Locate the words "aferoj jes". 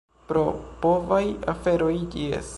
1.55-2.49